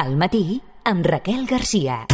[0.00, 2.06] Al matí, amb Raquel Garcia.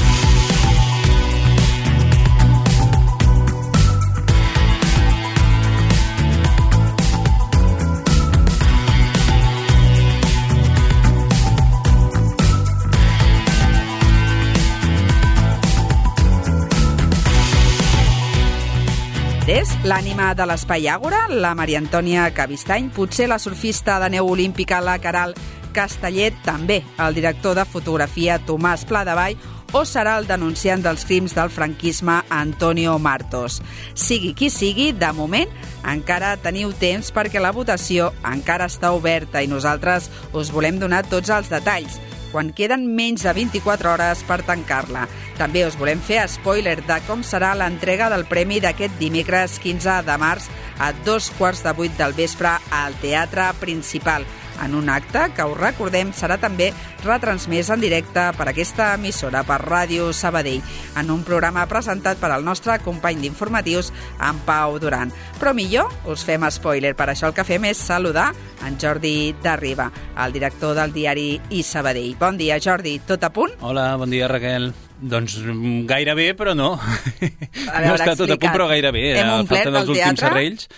[19.47, 24.83] És l'ànima de l'Espai Àgora, la Maria Antònia Cavistany, potser la surfista de neu olímpica,
[24.83, 25.39] la Caral
[25.77, 29.37] Castellet, també el director de fotografia Tomàs Pladevall
[29.77, 33.61] o serà el denunciant dels crims del franquisme Antonio Martos.
[33.95, 35.53] Sigui qui sigui, de moment
[35.87, 41.33] encara teniu temps perquè la votació encara està oberta i nosaltres us volem donar tots
[41.35, 42.01] els detalls
[42.33, 45.07] quan queden menys de 24 hores per tancar-la.
[45.39, 50.17] També us volem fer spoiler de com serà l'entrega del premi d'aquest dimecres 15 de
[50.21, 54.27] març a dos quarts de vuit del vespre al Teatre Principal
[54.65, 56.71] en un acte que, us recordem, serà també
[57.05, 60.63] retransmès en directe per aquesta emissora, per Ràdio Sabadell,
[60.97, 65.13] en un programa presentat per al nostre company d'informatius, en Pau Duran.
[65.41, 68.33] Però millor us fem spoiler, per això el que fem és saludar
[68.67, 69.91] en Jordi Darriba,
[70.25, 72.17] el director del diari I Sabadell.
[72.21, 73.57] Bon dia, Jordi, tot a punt?
[73.61, 74.73] Hola, bon dia, Raquel.
[74.97, 76.75] Doncs mm, gairebé, però no.
[76.81, 78.55] A no veure, està tot a punt, explica't.
[78.55, 79.09] però gairebé.
[79.21, 80.23] Hem omplert el últims teatre?
[80.23, 80.71] serrells.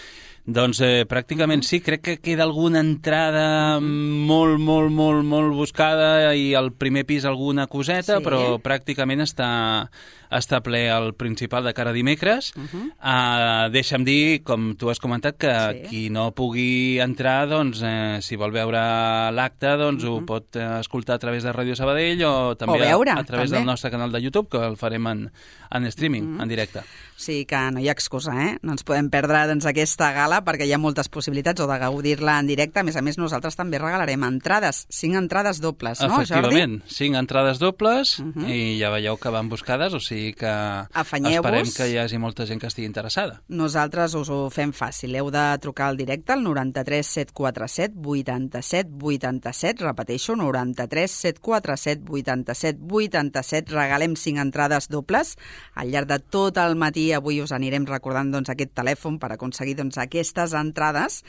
[0.48, 6.54] Doncs eh, pràcticament sí, crec que queda alguna entrada molt, molt, molt, molt buscada i
[6.56, 8.24] al primer pis alguna coseta, Sí.
[8.24, 9.50] però pràcticament està,
[10.30, 12.52] està ple el principal de cara a dimecres.
[12.56, 12.86] Uh -huh.
[13.00, 15.88] uh, deixa'm dir, com tu has comentat, que Sí.
[15.88, 18.78] qui no pugui entrar, doncs, eh, si vol veure
[19.32, 23.10] l'acte, doncs ho pot eh, escoltar a través de Ràdio Sabadell o també a- veure,
[23.12, 23.58] a, través també.
[23.58, 25.30] del nostre canal de YouTube, que el farem en,
[25.70, 26.80] en streaming, en directe.
[26.80, 28.58] O sigui que no hi ha excusa, eh?
[28.62, 32.38] No ens podem perdre doncs, aquesta gala perquè hi ha moltes possibilitats o de gaudir-la
[32.38, 32.80] en directe.
[32.80, 36.22] A més a més, nosaltres també regalarem entrades, cinc entrades dobles, no, Jordi?
[36.22, 41.46] Efectivament, cinc entrades dobles i ja veieu que van buscades, o sigui que Afanyeu-vos.
[41.46, 43.40] esperem que hi hagi molta gent que estigui interessada.
[43.48, 45.16] Nosaltres us ho fem fàcil.
[45.18, 49.84] Heu de trucar al directe al 93 747 87 87.
[49.84, 53.74] Repeteixo, 93 747 87 87.
[53.74, 55.36] Regalem cinc entrades dobles.
[55.74, 59.78] Al llarg de tot el matí avui us anirem recordant doncs, aquest telèfon per aconseguir
[59.78, 61.22] doncs, aquestes entrades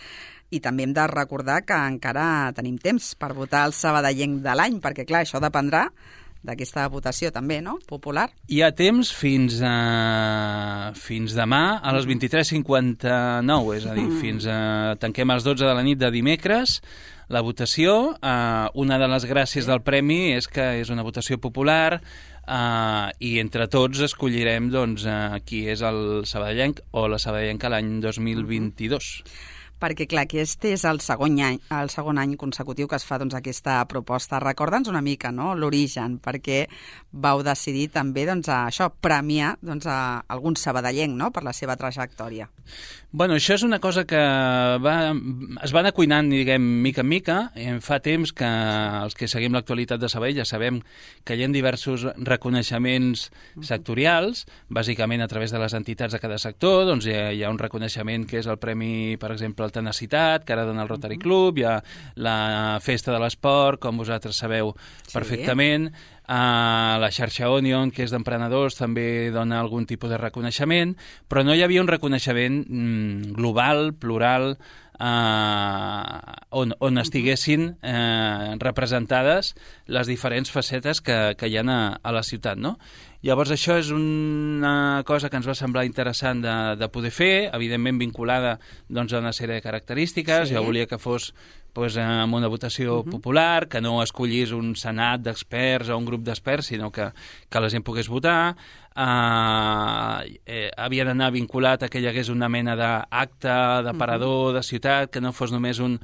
[0.49, 4.79] i també hem de recordar que encara tenim temps per votar el sabadellenc de l'any,
[4.81, 5.87] perquè clar, això dependrà
[6.45, 8.29] d'aquesta votació també, no?, popular.
[8.47, 10.91] Hi ha temps fins a...
[10.95, 14.59] fins demà a les 23.59, és a dir, fins a...
[15.01, 16.79] tanquem a les 12 de la nit de dimecres
[17.29, 18.15] la votació.
[18.17, 23.37] Uh, una de les gràcies del premi és que és una votació popular uh, i
[23.43, 29.13] entre tots escollirem doncs, uh, qui és el sabadellenc o la sabadellenca l'any 2022.
[29.79, 33.37] Perquè, clar, aquest és el segon any, el segon any consecutiu que es fa doncs,
[33.37, 34.41] aquesta proposta.
[34.43, 35.53] Recorda'ns una mica no?
[35.55, 36.65] l'origen, perquè
[37.11, 41.31] vau decidir també doncs, a això, premiar doncs, a algun sabadellenc no?
[41.31, 42.49] per la seva trajectòria.
[43.11, 44.17] Bueno, això és una cosa que
[44.85, 44.95] va,
[45.65, 47.37] es va anar cuinant, diguem, mica en mica.
[47.57, 50.77] En fa temps que els que seguim l'actualitat de Sabadell ja sabem
[51.25, 53.23] que hi ha diversos reconeixements
[53.65, 56.85] sectorials, bàsicament a través de les entitats de cada sector.
[56.85, 60.45] Doncs hi ha, hi ha un reconeixement que és el Premi, per exemple, al Tenacitat,
[60.45, 61.79] que ara dona el Rotary Club, hi ha
[62.21, 64.75] la Festa de l'Esport, com vosaltres sabeu
[65.09, 65.15] Sí.
[65.17, 65.89] perfectament,
[66.29, 70.91] Uh, la xarxa Onion, que és d'emprenedors, també dona algun tipus de reconeixement,
[71.25, 74.51] però no hi havia un reconeixement mm, global, plural,
[74.99, 79.55] uh, on, on estiguessin uh, representades
[79.87, 82.77] les diferents facetes que, que hi ha a, a la ciutat, no?
[83.21, 87.99] Llavors això és una cosa que ens va semblar interessant de, de poder fer, evidentment
[87.99, 88.53] vinculada
[88.87, 90.47] doncs, a una sèrie de característiques.
[90.47, 90.55] Sí.
[90.55, 91.33] Jo volia que fos
[91.75, 93.11] pues, amb una votació uh -huh.
[93.11, 97.11] popular, que no escollís un senat d'experts o un grup d'experts, sinó que,
[97.49, 98.55] que la gent pogués votar.
[98.95, 105.09] Uh, eh, havia d'anar vinculat a que hi hagués una mena d'acte, d'aparador, de ciutat,
[105.09, 105.99] que no fos només un,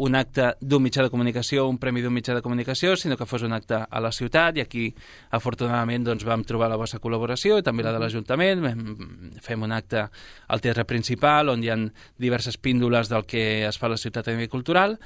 [0.00, 3.44] un acte d'un mitjà de comunicació, un premi d'un mitjà de comunicació, sinó que fos
[3.44, 4.86] un acte a la ciutat i aquí,
[5.36, 8.64] afortunadament, doncs, vam trobar la vostra col·laboració i també la de l'Ajuntament.
[9.44, 10.06] Fem un acte
[10.48, 11.76] al Teatre Principal on hi ha
[12.18, 14.96] diverses píndoles del que es fa a la ciutat a nivell cultural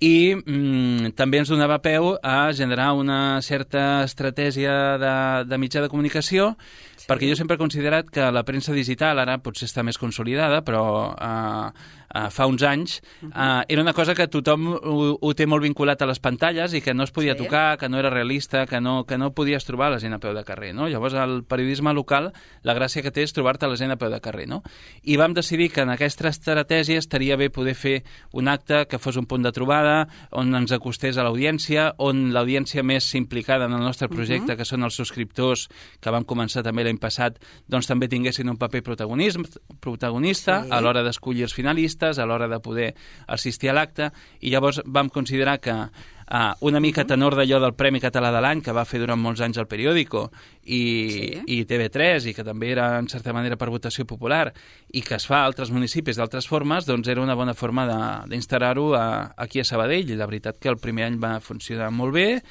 [0.00, 5.14] i mm, també ens donava peu a generar una certa estratègia de,
[5.44, 6.54] de mitjà de comunicació
[6.96, 7.04] sí.
[7.04, 10.82] perquè jo sempre he considerat que la premsa digital ara potser està més consolidada però
[11.12, 11.66] eh,
[12.14, 16.00] uh, fa uns anys, uh, era una cosa que tothom ho, ho té molt vinculat
[16.02, 17.44] a les pantalles i que no es podia Sí.
[17.44, 20.34] tocar, que no era realista, que no, que no podies trobar la gent a peu
[20.34, 20.74] de carrer.
[20.74, 20.88] No?
[20.88, 24.20] Llavors, el periodisme local, la gràcia que té és trobar-te la gent a peu de
[24.20, 24.46] carrer.
[24.48, 24.62] No?
[25.02, 28.02] I vam decidir que en aquesta estratègia estaria bé poder fer
[28.32, 32.82] un acte que fos un punt de trobada, on ens acostés a l'audiència, on l'audiència
[32.82, 35.68] més implicada en el nostre projecte, que són els subscriptors,
[36.00, 39.44] que vam començar també l'any passat, doncs també tinguessin un paper protagonisme,
[39.80, 40.68] protagonista Sí.
[40.70, 42.94] a l'hora d'escollir els finalistes, a l'hora de poder
[43.28, 44.10] assistir a l'acte,
[44.40, 48.62] i llavors vam considerar que uh, una mica tenor d'allò del Premi Català de l'any
[48.62, 50.30] que va fer durant molts anys el periòdico
[50.64, 50.80] i,
[51.10, 51.40] Sí.
[51.46, 54.52] i TV3 i que també era en certa manera per votació popular
[54.92, 58.30] i que es fa a altres municipis d'altres formes, doncs era una bona forma de-
[58.30, 58.94] d'instal·lar-ho
[59.36, 62.42] aquí a Sabadell i la veritat que el primer any va funcionar molt bé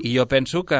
[0.00, 0.76] i jo penso que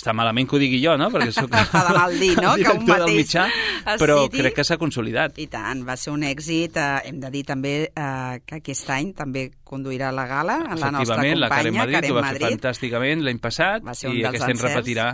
[0.00, 1.10] està malament que ho digui jo, no?
[1.12, 2.54] Perquè soc Fa de mal dir, no?
[2.56, 3.48] el Que un director del mateix mitjà,
[3.98, 4.42] però citi.
[4.42, 5.38] crec que s'ha consolidat.
[5.38, 6.76] I tant, va ser un èxit.
[6.76, 10.90] Eh, hem de dir també eh, que aquest any també conduirà la gala la nostra
[11.02, 12.46] Efectivament, la Karen companya, Madrid, que va fer Madrid.
[12.48, 15.08] fantàsticament l'any passat i aquest any repetirà.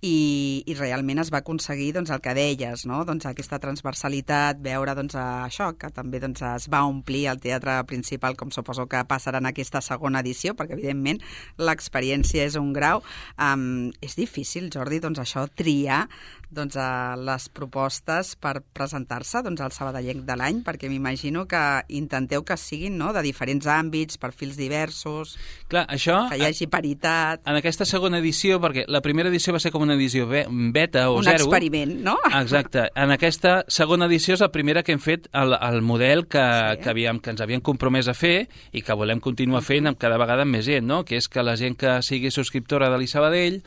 [0.00, 3.02] I, i realment es va aconseguir doncs, el que deies, no?
[3.04, 8.36] doncs, aquesta transversalitat, veure doncs, això, que també doncs, es va omplir el teatre principal,
[8.40, 11.20] com suposo que passarà en aquesta segona edició, perquè evidentment
[11.60, 13.04] l'experiència és un grau.
[13.36, 16.06] Um, és difícil, Jordi, doncs, això, triar
[16.50, 21.62] doncs, a les propostes per presentar-se doncs, al Sabadellenc de l'any, perquè m'imagino que
[21.94, 23.12] intenteu que siguin no?
[23.14, 25.36] de diferents àmbits, perfils diversos,
[25.70, 26.24] Clar, això...
[26.30, 29.84] que hi hagi paritat, En aquesta segona edició, perquè la primera edició va ser com
[29.86, 31.44] una edició be- beta o un zero.
[31.44, 32.16] experiment, no?
[32.40, 32.88] Exacte.
[32.94, 36.76] En aquesta segona edició és la primera que hem fet el, el model que, Sí.
[36.76, 36.82] sí.
[36.82, 40.18] que, havíem, que ens havíem compromès a fer i que volem continuar fent amb cada
[40.18, 41.04] vegada amb més gent, no?
[41.04, 43.62] que és que la gent que sigui subscriptora de l'Isabadell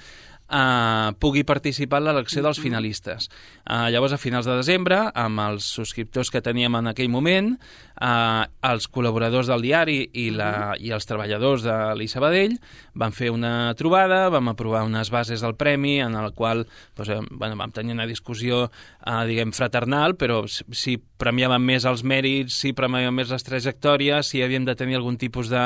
[0.50, 3.30] eh, pugui participar en l'elecció dels finalistes.
[3.64, 7.54] Eh, llavors, a finals de desembre, amb els subscriptors que teníem en aquell moment,
[8.00, 12.58] eh, els col·laboradors del diari i, la, i els treballadors de l'Isabadell
[13.00, 16.66] van fer una trobada, vam aprovar unes bases del premi en el qual
[16.98, 21.88] doncs, eh, bueno, vam tenir una discussió eh, diguem fraternal, però si, si premiàvem més
[21.88, 25.64] els mèrits, si premiàvem més les trajectòries, si havíem de tenir algun tipus de,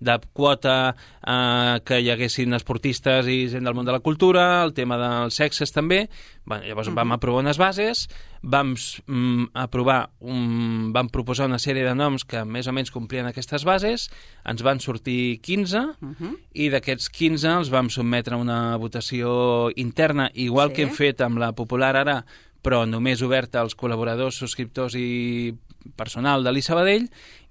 [0.00, 4.72] de quota eh, que hi haguessin esportistes i gent del món de la cultura, el
[4.76, 6.08] tema dels sexes també.
[6.44, 6.96] Bueno, llavors uh -huh.
[6.96, 8.08] vam aprovar unes bases,
[8.42, 8.74] vam
[9.06, 13.64] mm, aprovar, un, vam proposar una sèrie de noms que més o menys complien aquestes
[13.64, 14.10] bases,
[14.44, 16.36] ens van sortir 15 uh -huh.
[16.52, 20.74] i d'aquests 15 els vam sotmetre a una votació interna, igual Sí.
[20.74, 22.24] que hem fet amb la popular ara,
[22.62, 25.54] però només oberta als col·laboradors, subscriptors i
[25.96, 27.08] personal de l'Isabadell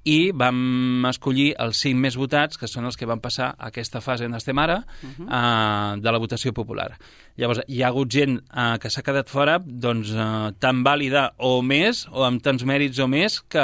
[0.10, 4.02] i vam escollir els cinc més votats, que són els que van passar a aquesta
[4.02, 5.26] fase on estem ara, uh -huh.
[5.28, 6.98] uh, de la votació popular.
[7.38, 11.62] Llavors, hi ha hagut gent uh, que s'ha quedat fora doncs, uh, tan vàlida o
[11.62, 13.60] més, o amb tants mèrits o més, que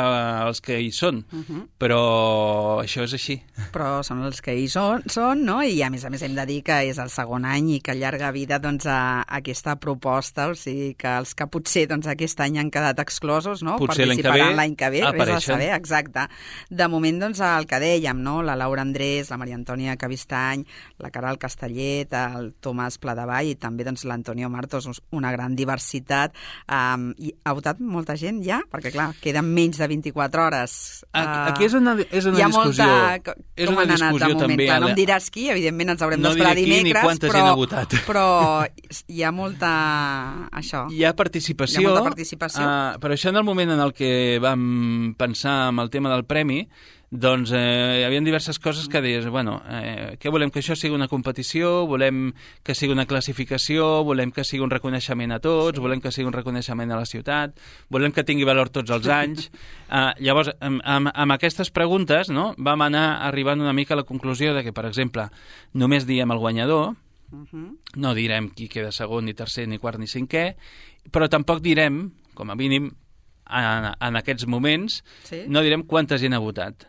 [0.48, 1.26] els que hi són.
[1.32, 1.68] Uh -huh.
[1.78, 3.42] Però això és així.
[3.74, 5.62] però són els que hi són, són no?
[5.64, 7.92] i a més a més hem de dir que és el segon any i que
[7.92, 12.40] allarga vida doncs, a, a aquesta proposta, o sigui que els que potser doncs, aquest
[12.40, 13.78] any han quedat exclosos no?
[13.78, 15.56] Potser l'any que ve que ve, vés a apareixen.
[15.56, 16.28] saber, exacte.
[16.70, 18.42] De moment, doncs, el que dèiem, no?
[18.44, 20.66] la Laura Andrés, la Maria Antònia Cavistany,
[21.00, 26.34] la Caral Castellet, el Tomàs Pladevall i també doncs, l'Antonio Martos, una gran diversitat.
[26.70, 28.62] Um, i ha votat molta gent ja?
[28.72, 31.06] Perquè, clar, queden menys de 24 hores.
[31.12, 32.86] Aquí- Uh, aquí és una- és una hi ha discussió.
[32.86, 33.36] Molta...
[33.56, 34.40] És una de discussió moment?
[34.40, 37.94] també Clar, no em diràs qui, evidentment ens haurem No d'esperar dimecres, però, ha votat.
[38.08, 38.66] però
[39.08, 39.72] hi ha molta...
[40.52, 40.86] això.
[40.92, 42.62] Hi ha participació, Hi ha molta participació.
[42.66, 44.12] Uh, però això en el moment en el que
[44.42, 46.64] vam pensar amb el tema del premi,
[47.16, 50.96] doncs eh, hi havia diverses coses que deies, bueno, eh, què volem que això sigui
[50.96, 52.34] una competició, volem
[52.66, 55.84] que sigui una classificació, volem que sigui un reconeixement a tots, sí.
[55.84, 57.56] volem que sigui un reconeixement a la ciutat,
[57.94, 59.50] volem que tingui valor tots els anys.
[59.88, 64.08] Uh, llavors, amb, amb, amb aquestes preguntes no, vam anar arribant una mica a la
[64.08, 65.30] conclusió de que, per exemple,
[65.74, 66.96] només diem el guanyador,
[67.32, 67.78] Uh -huh.
[67.96, 70.56] no direm qui queda segon, ni tercer, ni quart, ni cinquè,
[71.12, 72.92] però tampoc direm, com a mínim,
[73.50, 75.44] en, en aquests moments, Sí.
[75.48, 76.88] no direm quanta gent ha votat.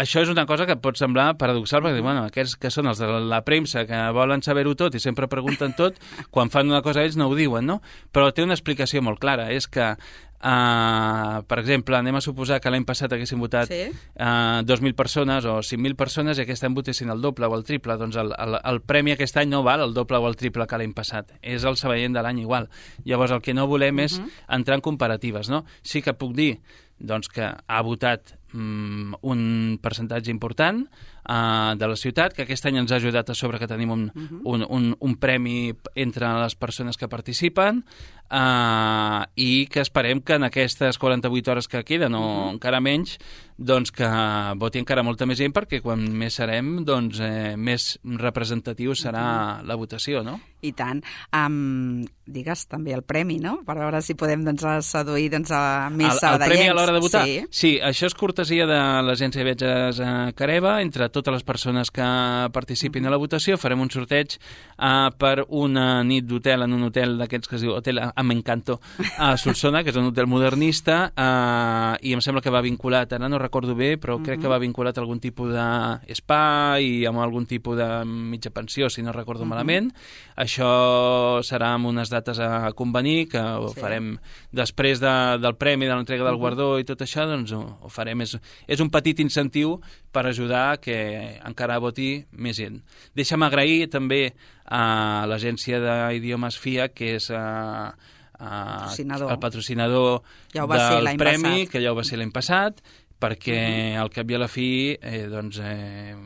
[0.00, 3.06] Això és una cosa que pot semblar paradoxal, perquè, bueno, aquests que són els de
[3.06, 6.00] la premsa, que volen saber-ho tot i sempre pregunten tot,
[6.34, 7.80] quan fan una cosa ells no ho diuen, no?
[8.10, 9.94] Però té una explicació molt clara, és que
[10.40, 13.82] Uh, per exemple, anem a suposar que l'any passat haguessin votat Sí.
[14.16, 17.98] uh, 2.000 persones o 5.000 persones i aquest any votessin el doble o el triple,
[18.00, 20.80] doncs el, el, el premi aquest any no val el doble o el triple que
[20.80, 21.34] l'any passat.
[21.44, 22.70] És el Sabadell de l'any igual.
[23.04, 24.16] Llavors el que no volem és
[24.48, 25.66] entrar en comparatives, no?
[25.84, 26.54] Sí que puc dir
[26.96, 30.84] doncs, que ha votat mm, un percentatge important,
[31.30, 34.02] uh, de la ciutat, que aquest any ens ha ajudat a sobre que tenim un,
[34.10, 34.40] uh -huh.
[34.44, 37.84] un, un, un premi entre les persones que participen
[38.30, 42.52] uh, i que esperem que en aquestes 48 hores que queden, o uh -huh.
[42.54, 43.18] encara menys,
[43.60, 44.08] doncs que
[44.56, 49.60] voti encara molta més gent perquè quan més serem, doncs eh, més representatiu serà uh
[49.60, 49.66] -huh.
[49.66, 50.40] la votació, no?
[50.62, 51.02] I tant.
[51.32, 53.62] Um, digues també el premi, no?
[53.66, 57.00] Per veure si podem doncs, seduir doncs, a més el, el premi a l'hora de
[57.00, 57.24] votar?
[57.24, 57.46] Sí.
[57.50, 60.80] sí, això és cortesia de l'Agència de Viatges a Careva.
[60.82, 62.04] Entre totes les persones que
[62.52, 67.16] participin a la votació farem un sorteig uh, per una nit d'hotel en un hotel
[67.20, 68.78] d'aquests que es diu Hotel Amencanto
[69.18, 73.28] a Solsona, que és un hotel modernista, uh, i em sembla que va vinculat, ara
[73.28, 74.24] no recordo bé, però uh -huh.
[74.24, 78.88] crec que va vinculat a algun tipus d'espa i amb algun tipus de mitja pensió,
[78.88, 79.50] si no recordo uh -huh.
[79.50, 79.92] malament.
[80.36, 83.80] Això serà amb unes dates a convenir, que ho sí.
[83.80, 84.18] farem
[84.52, 86.40] després de, del premi, de l'entrega del uh -huh.
[86.40, 88.20] guardó i tot això, doncs ho, ho farem.
[88.20, 89.80] És, és un petit incentiu
[90.12, 90.99] per ajudar que
[91.46, 92.80] encara voti més gent.
[93.16, 94.22] Deixa'm agrair també
[94.66, 97.30] a l'agència d'idiomes FIA, que és...
[97.30, 97.92] Uh,
[98.40, 99.32] patrocinador.
[99.34, 100.22] el patrocinador
[100.54, 101.72] ja del premi, passat.
[101.74, 102.80] que ja ho va ser l'any passat,
[103.20, 103.58] perquè
[103.92, 104.00] -huh.
[104.00, 106.16] al cap i a la fi eh, doncs, eh,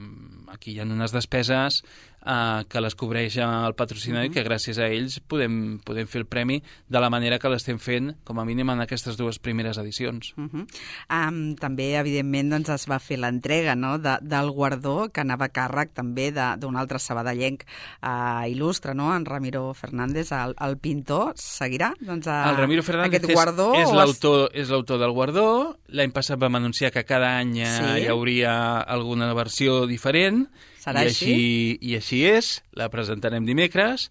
[0.48, 1.82] aquí hi ha unes despeses
[2.24, 4.32] eh, que les cobreix el patrocinador uh -huh.
[4.32, 7.78] i que gràcies a ells podem, podem fer el premi de la manera que l'estem
[7.78, 10.34] fent, com a mínim en aquestes dues primeres edicions.
[10.36, 10.66] Uh -huh.
[11.10, 13.98] um, també, evidentment, doncs, es va fer l'entrega no?
[13.98, 17.64] de, del guardó que anava a càrrec també d'un altre sabadellenc
[18.02, 19.14] uh, il·lustre, no?
[19.14, 23.74] en Ramiro Fernández, el, el pintor, seguirà doncs, a, el Ramiro Fernández aquest guardó?
[23.74, 25.76] és, és l'autor és l'autor del guardó.
[25.88, 28.02] L'any passat vam anunciar que cada any eh, sí.
[28.02, 30.48] hi hauria alguna versió diferent
[30.84, 31.32] Serà I així?
[31.32, 31.76] així?
[31.80, 34.08] I així és, la presentarem dimecres.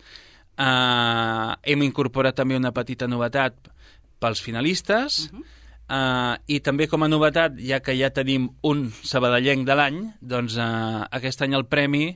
[0.54, 3.70] Uh, hem incorporat també una petita novetat
[4.22, 5.50] pels finalistes, uh -huh.
[5.94, 10.56] Uh, I també com a novetat, ja que ja tenim un sabadellenc de l'any, doncs
[10.56, 12.16] uh, aquest any el premi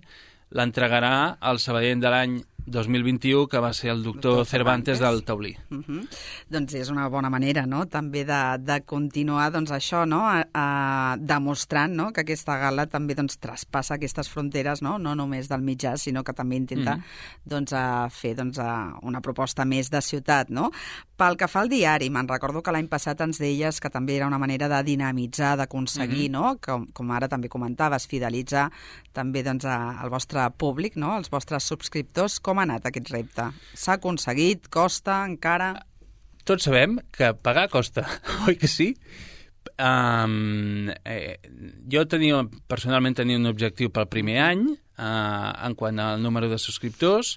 [0.56, 2.38] l'entregarà el sabadellenc de l'any
[2.68, 5.58] 2021, que va ser el doctor, doctor Cervantes, Cervantes del Taulí.
[5.72, 6.08] Uh -huh.
[6.50, 11.16] Doncs és una bona manera, no?, també de, de continuar, doncs, això, no?, a, a,
[11.20, 15.98] demostrant, no?, que aquesta gala també, doncs, traspassa aquestes fronteres, no?, no només del mitjà,
[15.98, 17.04] sinó que també intenta, uh -huh.
[17.46, 20.72] doncs, a fer, doncs, a una proposta més de ciutat, no?
[21.16, 24.28] Pel que fa al diari, me'n recordo que l'any passat ens deies que també era
[24.28, 26.42] una manera de dinamitzar, d'aconseguir, uh -huh.
[26.42, 28.72] no?, com, com ara també comentaves, fidelitzar
[29.14, 33.12] també, doncs, a, al vostre públic, no?, els vostres subscriptors, com com ha anat aquest
[33.14, 33.52] repte?
[33.78, 34.66] S'ha aconseguit?
[34.74, 35.76] Costa encara?
[36.48, 38.08] Tots sabem que pagar costa,
[38.48, 38.96] oi que sí?
[39.78, 41.38] Um, eh,
[41.92, 42.40] jo tenia,
[42.72, 47.36] personalment tenia un objectiu pel primer any uh, en quant al número de subscriptors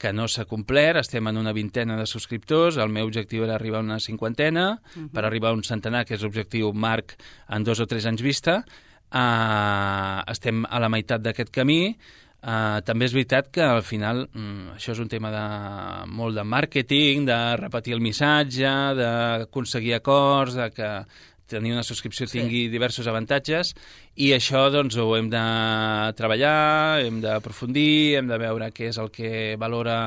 [0.00, 3.82] que no s'ha complert, estem en una vintena de subscriptors, el meu objectiu era arribar
[3.82, 5.10] a una cinquantena, uh -huh.
[5.12, 7.14] per arribar a un centenar, que és l'objectiu marc
[7.48, 8.64] en dos o tres anys vista,
[9.12, 11.98] uh, estem a la meitat d'aquest camí,
[12.42, 15.42] Uh, també és veritat que al final um, això és un tema de,
[16.10, 20.88] molt de màrqueting, de repetir el missatge, d'aconseguir acords, de que
[21.52, 22.40] tenir una subscripció sí.
[22.40, 23.72] tingui diversos avantatges
[24.18, 25.44] i això doncs ho hem de
[26.18, 29.98] treballar, hem d'aprofundir, hem de veure què és el que valora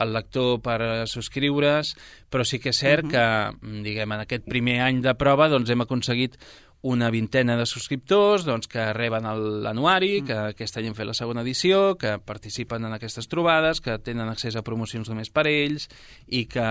[0.00, 0.78] el lector per
[1.10, 1.94] subscriure's,
[2.30, 3.56] però sí que és cert uh -huh.
[3.60, 6.38] que, diguem, en aquest primer any de prova doncs hem aconseguit
[6.82, 9.26] una vintena de subscriptors doncs, que reben
[9.64, 10.26] l'anuari, mm.
[10.26, 14.30] que aquest any hem fet la segona edició, que participen en aquestes trobades, que tenen
[14.32, 15.90] accés a promocions només per ells
[16.26, 16.64] i que,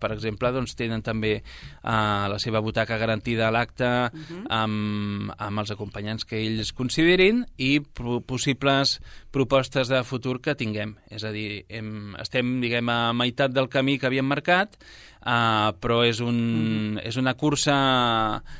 [0.00, 4.42] per exemple, doncs, tenen també uh, la seva butaca garantida a l'acte uh mm-hmm.
[4.42, 4.46] -huh.
[4.50, 10.96] amb, amb els acompanyants que ells considerin i possibles propostes de futur que tinguem.
[11.10, 14.76] És a dir, hem, estem, diguem, a meitat del camí que havíem marcat,
[15.24, 17.74] uh, però és, un, mm és una cursa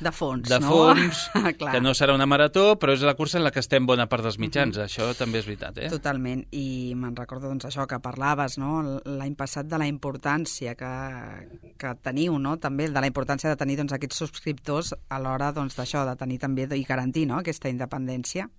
[0.03, 0.69] de fons, de no?
[0.69, 1.21] fons
[1.73, 4.25] que no serà una marató, però és la cursa en la que estem bona part
[4.25, 4.85] dels mitjans, mm -hmm.
[4.85, 5.77] això també és veritat.
[5.77, 5.89] Eh?
[5.89, 9.01] Totalment, i me'n recordo doncs, això que parlaves no?
[9.05, 10.93] l'any passat de la importància que,
[11.77, 12.57] que teniu, no?
[12.57, 16.17] també de la importància de tenir doncs, aquests subscriptors a l'hora doncs, d'això, doncs, de
[16.17, 17.37] tenir també i garantir no?
[17.37, 18.49] aquesta independència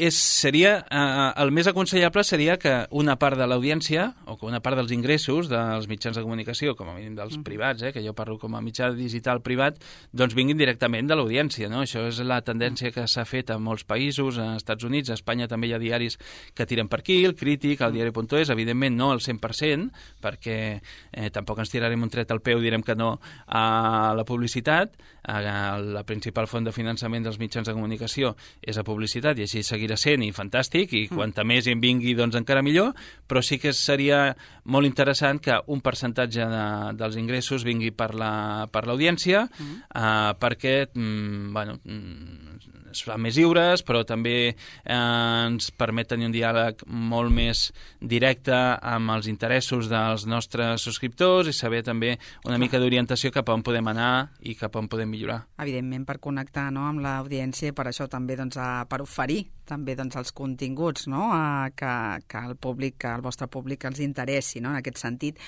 [0.00, 4.62] és, seria, eh, el més aconsellable seria que una part de l'audiència, o que una
[4.64, 7.44] part dels ingressos dels mitjans de comunicació, com a mínim dels mm.
[7.44, 9.76] privats, eh, que jo parlo com a mitjà digital privat,
[10.16, 11.68] doncs vinguin directament de l'audiència.
[11.68, 11.82] No?
[11.84, 15.50] Això és la tendència que s'ha fet a molts països, a Estats Units, a Espanya
[15.50, 16.16] també hi ha diaris
[16.56, 19.90] que tiren per aquí, el Crític, el diari.es, evidentment no al 100%,
[20.24, 24.96] perquè eh, tampoc ens tirarem un tret al peu direm que no a la publicitat.
[25.20, 28.32] A, la principal font de finançament dels mitjans de comunicació
[28.64, 31.16] és a publicitat i així seguirà seguirà sent i fantàstic, i mm.
[31.16, 32.94] quanta més en vingui, doncs encara millor,
[33.26, 36.64] però sí que seria molt interessant que un percentatge de,
[36.96, 39.80] dels ingressos vingui per l'audiència, la, per mm.
[39.94, 44.54] uh, perquè mm, bueno, mm, es fan més lliures, però també eh,
[44.94, 47.68] ens permet tenir un diàleg molt més
[48.00, 52.16] directe amb els interessos dels nostres subscriptors i saber també
[52.48, 55.42] una mica d'orientació cap a on podem anar i cap a on podem millorar.
[55.62, 59.94] Evidentment, per connectar no, amb l'audiència i per això també doncs, a, per oferir també
[59.94, 61.92] doncs, els continguts no, a, que,
[62.26, 65.38] que el públic, que el vostre públic els interessi, no, en aquest sentit.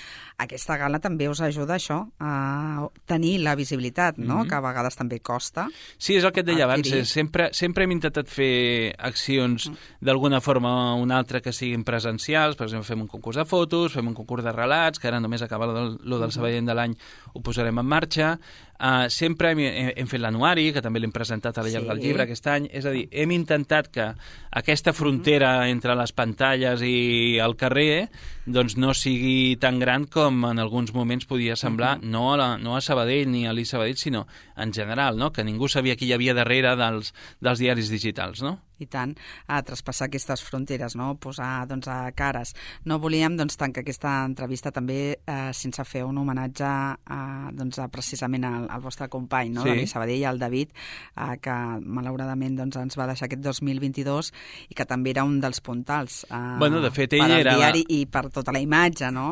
[0.43, 4.49] Aquesta gala també us ajuda això, a tenir la visibilitat, no, mm -hmm.
[4.49, 5.67] que a vegades també costa.
[5.99, 9.77] Sí, és el que et deia abans, sempre sempre, sempre hem intentat fer accions mm.
[10.05, 13.95] d'alguna forma o una altra que siguin presencials, per exemple, fem un concurs de fotos,
[13.97, 16.37] fem un concurs de relats, que ara només acaba lo del, lo del mm-hmm.
[16.37, 16.97] Sabadell de l'any,
[17.33, 18.37] ho posarem en marxa.
[18.83, 19.61] Uh, sempre hem,
[19.95, 21.91] hem fet l'anuari, que també l'hem presentat a la llarg sí.
[21.93, 24.09] del llibre aquest any, és a dir, hem intentat que
[24.51, 24.99] aquesta mm-hmm.
[24.99, 25.73] frontera mm.
[25.77, 28.09] entre les pantalles i el carrer
[28.45, 32.11] doncs no sigui tan gran com en alguns moments podia semblar, mm -hmm.
[32.11, 35.33] no, a la, no a Sabadell ni a l'I Sabadell, sinó en general, no?
[35.33, 38.59] que ningú sabia qui hi havia darrere dels, dels diaris digitals, no?
[38.83, 39.13] I tant,
[39.47, 41.13] a traspassar aquestes fronteres, no?
[41.23, 42.55] posar doncs, a cares.
[42.89, 47.21] No volíem doncs, tancar aquesta entrevista també eh, sense fer un homenatge a,
[47.55, 49.63] doncs, a, precisament al, al vostre company, no?
[49.63, 49.71] sí.
[49.71, 50.73] David Sabadell, el David,
[51.15, 54.33] eh, que malauradament doncs, ens va deixar aquest 2022
[54.71, 57.55] i que també era un dels puntals eh, bueno, de fet, ell per al era...
[57.59, 59.29] diari i per tota la imatge, no?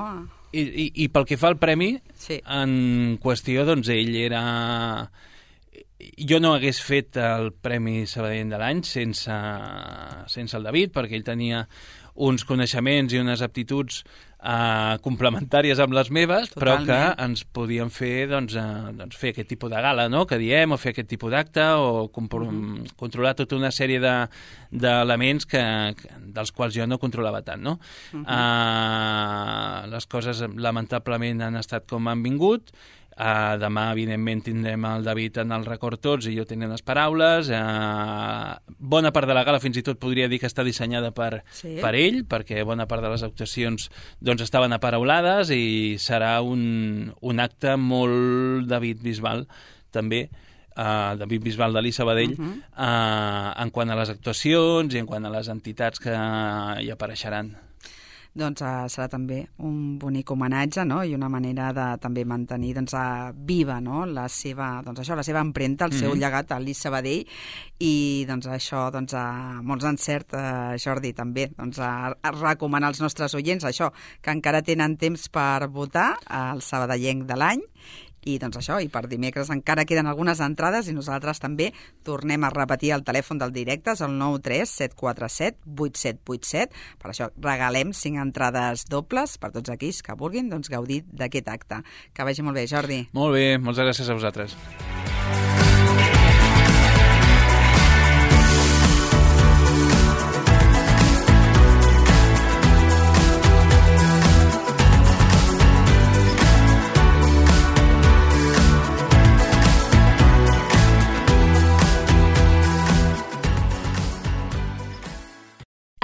[0.50, 2.40] I, i, i pel que fa al premi, sí.
[2.42, 4.42] en qüestió, doncs, ell era
[6.16, 9.36] jo no hagués fet el Premi Sabadell de l'any sense,
[10.32, 11.64] sense el David, perquè ell tenia
[12.20, 16.86] uns coneixements i unes aptituds uh, complementàries amb les meves, Totalment.
[16.86, 20.38] però que ens podien fer doncs, uh, doncs, fer aquest tipus de gala, no?, que
[20.40, 22.10] diem, o fer aquest tipus d'acte, o.
[22.10, 22.94] -huh.
[22.96, 25.64] controlar tota una sèrie d'elements de, que,
[25.96, 27.78] que, dels quals jo no controlava tant, no?
[28.12, 29.84] Uh -huh.
[29.84, 32.72] uh, les coses, lamentablement, han estat com han vingut,
[33.20, 37.50] Uh, demà, evidentment, tindrem el David en el record tots i jo tenint les paraules.
[37.52, 41.42] Uh, bona part de la gala fins i tot podria dir que està dissenyada per,
[41.52, 41.74] sí.
[41.82, 43.90] per ell, perquè bona part de les actuacions
[44.24, 49.44] doncs, estaven aparaulades i serà un, un acte molt David Bisbal,
[49.92, 50.24] també,
[50.72, 52.58] uh, David Bisbal de l'Isabadell, uh -huh.
[52.72, 56.16] uh, en quant a les actuacions i en quant a les entitats que
[56.80, 57.52] hi apareixeran
[58.36, 61.00] doncs uh, serà també un bonic homenatge no?
[61.02, 64.04] i una manera de també mantenir doncs, uh, viva no?
[64.06, 66.00] la, seva, doncs, això, la seva empremta, el mm -hmm.
[66.00, 66.20] seu mhm.
[66.20, 67.26] llegat a l'Is Sabadell
[67.78, 73.00] i doncs, això, doncs, uh, molts encert, uh, Jordi, també doncs, a, a recomanar als
[73.00, 77.60] nostres oients això, que encara tenen temps per votar al Sabadellenc de l'any
[78.24, 81.72] i doncs això, i per dimecres encara queden algunes entrades i nosaltres també
[82.06, 86.68] tornem a repetir el telèfon del directe, és el 937478787.
[87.00, 91.76] Per això regalem cinc entrades dobles per tots aquells que vulguin doncs, gaudir d'aquest acte.
[92.12, 93.08] Que vagi molt bé, Jordi.
[93.16, 94.50] Molt bé, moltes gràcies a vosaltres.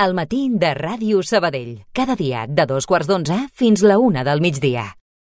[0.05, 1.71] El matí de Ràdio Sabadell.
[1.97, 4.91] Cada dia de dos quarts d'onze fins la una del migdia.